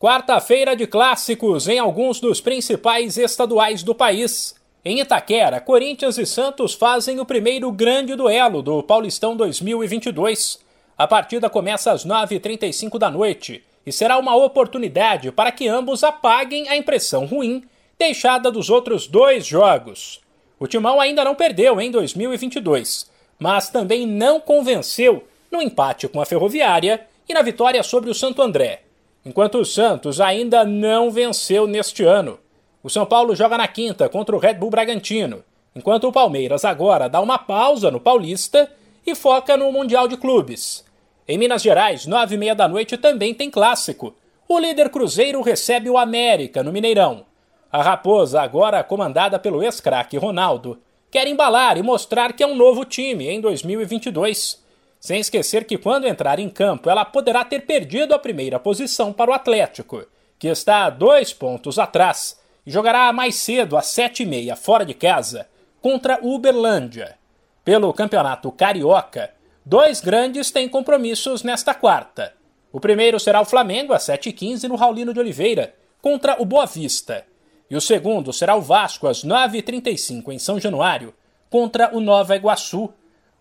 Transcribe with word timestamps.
Quarta-feira 0.00 0.76
de 0.76 0.86
clássicos 0.86 1.66
em 1.66 1.80
alguns 1.80 2.20
dos 2.20 2.40
principais 2.40 3.18
estaduais 3.18 3.82
do 3.82 3.92
país. 3.92 4.54
Em 4.84 5.00
Itaquera, 5.00 5.60
Corinthians 5.60 6.16
e 6.18 6.24
Santos 6.24 6.72
fazem 6.72 7.18
o 7.18 7.26
primeiro 7.26 7.72
grande 7.72 8.14
duelo 8.14 8.62
do 8.62 8.80
Paulistão 8.80 9.36
2022. 9.36 10.60
A 10.96 11.04
partida 11.08 11.50
começa 11.50 11.90
às 11.90 12.06
9h35 12.06 12.96
da 12.96 13.10
noite 13.10 13.64
e 13.84 13.90
será 13.90 14.18
uma 14.18 14.36
oportunidade 14.36 15.32
para 15.32 15.50
que 15.50 15.66
ambos 15.66 16.04
apaguem 16.04 16.68
a 16.68 16.76
impressão 16.76 17.26
ruim 17.26 17.64
deixada 17.98 18.52
dos 18.52 18.70
outros 18.70 19.08
dois 19.08 19.44
jogos. 19.44 20.20
O 20.60 20.68
Timão 20.68 21.00
ainda 21.00 21.24
não 21.24 21.34
perdeu 21.34 21.80
em 21.80 21.90
2022, 21.90 23.10
mas 23.36 23.68
também 23.68 24.06
não 24.06 24.38
convenceu 24.38 25.26
no 25.50 25.60
empate 25.60 26.06
com 26.06 26.20
a 26.20 26.24
Ferroviária 26.24 27.04
e 27.28 27.34
na 27.34 27.42
vitória 27.42 27.82
sobre 27.82 28.08
o 28.08 28.14
Santo 28.14 28.40
André 28.40 28.82
enquanto 29.24 29.58
o 29.58 29.64
Santos 29.64 30.20
ainda 30.20 30.64
não 30.64 31.10
venceu 31.10 31.66
neste 31.66 32.04
ano. 32.04 32.38
O 32.82 32.88
São 32.88 33.04
Paulo 33.04 33.34
joga 33.34 33.58
na 33.58 33.68
quinta 33.68 34.08
contra 34.08 34.34
o 34.34 34.38
Red 34.38 34.54
Bull 34.54 34.70
Bragantino, 34.70 35.44
enquanto 35.74 36.08
o 36.08 36.12
Palmeiras 36.12 36.64
agora 36.64 37.08
dá 37.08 37.20
uma 37.20 37.38
pausa 37.38 37.90
no 37.90 38.00
Paulista 38.00 38.70
e 39.06 39.14
foca 39.14 39.56
no 39.56 39.72
Mundial 39.72 40.08
de 40.08 40.16
Clubes. 40.16 40.84
Em 41.26 41.36
Minas 41.36 41.62
Gerais, 41.62 42.06
nove 42.06 42.36
e 42.36 42.38
meia 42.38 42.54
da 42.54 42.68
noite 42.68 42.96
também 42.96 43.34
tem 43.34 43.50
clássico. 43.50 44.14
O 44.48 44.58
líder 44.58 44.88
Cruzeiro 44.88 45.42
recebe 45.42 45.90
o 45.90 45.98
América 45.98 46.62
no 46.62 46.72
Mineirão. 46.72 47.26
A 47.70 47.82
Raposa, 47.82 48.40
agora 48.40 48.82
comandada 48.82 49.38
pelo 49.38 49.62
ex-craque 49.62 50.16
Ronaldo, 50.16 50.78
quer 51.10 51.26
embalar 51.26 51.76
e 51.76 51.82
mostrar 51.82 52.32
que 52.32 52.42
é 52.42 52.46
um 52.46 52.56
novo 52.56 52.84
time 52.84 53.28
em 53.28 53.40
2022 53.40 54.66
sem 55.00 55.20
esquecer 55.20 55.64
que 55.64 55.78
quando 55.78 56.06
entrar 56.06 56.38
em 56.38 56.48
campo 56.48 56.90
ela 56.90 57.04
poderá 57.04 57.44
ter 57.44 57.66
perdido 57.66 58.14
a 58.14 58.18
primeira 58.18 58.58
posição 58.58 59.12
para 59.12 59.30
o 59.30 59.34
Atlético, 59.34 60.04
que 60.38 60.48
está 60.48 60.84
a 60.84 60.90
dois 60.90 61.32
pontos 61.32 61.78
atrás 61.78 62.38
e 62.66 62.70
jogará 62.70 63.12
mais 63.12 63.36
cedo 63.36 63.76
às 63.76 63.86
sete 63.86 64.22
e 64.22 64.26
meia 64.26 64.56
fora 64.56 64.84
de 64.84 64.94
casa 64.94 65.48
contra 65.80 66.18
o 66.22 66.34
Uberlândia. 66.34 67.16
Pelo 67.64 67.92
campeonato 67.92 68.50
carioca, 68.50 69.30
dois 69.64 70.00
grandes 70.00 70.50
têm 70.50 70.68
compromissos 70.68 71.42
nesta 71.42 71.74
quarta. 71.74 72.34
O 72.72 72.80
primeiro 72.80 73.18
será 73.18 73.40
o 73.40 73.44
Flamengo 73.44 73.92
às 73.92 74.04
7h15 74.04 74.64
no 74.64 74.76
Raulino 74.76 75.12
de 75.14 75.20
Oliveira, 75.20 75.74
contra 76.00 76.40
o 76.40 76.44
Boa 76.44 76.66
Vista. 76.66 77.24
E 77.70 77.76
o 77.76 77.80
segundo 77.80 78.32
será 78.32 78.54
o 78.54 78.60
Vasco 78.60 79.06
às 79.06 79.24
9h35 79.24 80.32
em 80.32 80.38
São 80.38 80.60
Januário, 80.60 81.14
contra 81.50 81.94
o 81.94 82.00
Nova 82.00 82.36
Iguaçu, 82.36 82.92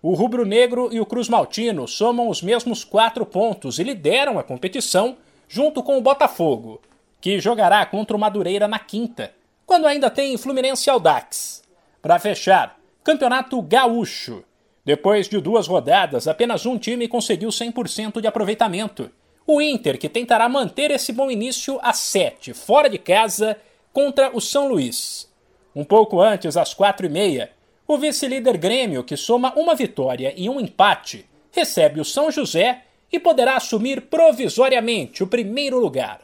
o 0.09 0.13
Rubro 0.13 0.45
Negro 0.45 0.87
e 0.89 1.01
o 1.01 1.05
Cruz 1.05 1.27
Maltino 1.27 1.85
somam 1.85 2.29
os 2.29 2.41
mesmos 2.41 2.85
quatro 2.85 3.25
pontos 3.25 3.77
e 3.77 3.83
lideram 3.83 4.39
a 4.39 4.43
competição 4.43 5.17
junto 5.49 5.83
com 5.83 5.97
o 5.97 6.01
Botafogo, 6.01 6.79
que 7.19 7.41
jogará 7.41 7.85
contra 7.85 8.15
o 8.15 8.19
Madureira 8.19 8.69
na 8.69 8.79
quinta, 8.79 9.33
quando 9.65 9.85
ainda 9.85 10.09
tem 10.09 10.37
Fluminense 10.37 10.89
Aldax. 10.89 11.61
Para 12.01 12.19
fechar, 12.19 12.79
Campeonato 13.03 13.61
Gaúcho. 13.61 14.45
Depois 14.85 15.27
de 15.27 15.41
duas 15.41 15.67
rodadas, 15.67 16.25
apenas 16.25 16.65
um 16.65 16.77
time 16.77 17.09
conseguiu 17.09 17.49
100% 17.49 18.21
de 18.21 18.27
aproveitamento. 18.27 19.11
O 19.45 19.61
Inter, 19.61 19.99
que 19.99 20.07
tentará 20.07 20.47
manter 20.47 20.89
esse 20.89 21.11
bom 21.11 21.29
início 21.29 21.79
a 21.81 21.91
7, 21.91 22.53
fora 22.53 22.89
de 22.89 22.97
casa, 22.97 23.57
contra 23.91 24.33
o 24.33 24.39
São 24.39 24.69
Luís. 24.69 25.29
Um 25.75 25.83
pouco 25.83 26.21
antes, 26.21 26.55
às 26.55 26.73
quatro 26.73 27.05
e 27.05 27.09
meia, 27.09 27.56
o 27.87 27.97
vice-líder 27.97 28.57
Grêmio, 28.57 29.03
que 29.03 29.15
soma 29.15 29.53
uma 29.55 29.73
vitória 29.73 30.33
e 30.35 30.49
um 30.49 30.59
empate, 30.59 31.25
recebe 31.51 32.01
o 32.01 32.05
São 32.05 32.29
José 32.29 32.83
e 33.11 33.17
poderá 33.17 33.55
assumir 33.55 34.01
provisoriamente 34.01 35.23
o 35.23 35.27
primeiro 35.27 35.79
lugar. 35.79 36.19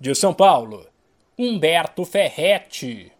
De 0.00 0.14
São 0.14 0.32
Paulo, 0.32 0.86
Humberto 1.38 2.04
Ferretti. 2.04 3.12